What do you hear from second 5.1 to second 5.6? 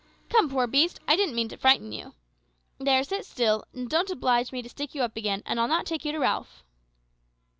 again, and